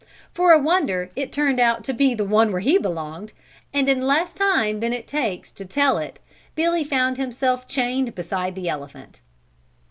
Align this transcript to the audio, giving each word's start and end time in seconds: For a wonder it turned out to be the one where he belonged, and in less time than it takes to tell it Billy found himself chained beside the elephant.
For 0.33 0.51
a 0.51 0.57
wonder 0.57 1.11
it 1.15 1.31
turned 1.31 1.59
out 1.59 1.83
to 1.83 1.93
be 1.93 2.15
the 2.15 2.25
one 2.25 2.51
where 2.51 2.59
he 2.61 2.79
belonged, 2.79 3.33
and 3.71 3.87
in 3.87 4.01
less 4.01 4.33
time 4.33 4.79
than 4.79 4.93
it 4.93 5.05
takes 5.05 5.51
to 5.51 5.63
tell 5.63 5.99
it 5.99 6.17
Billy 6.55 6.83
found 6.83 7.17
himself 7.17 7.67
chained 7.67 8.15
beside 8.15 8.55
the 8.55 8.67
elephant. 8.67 9.21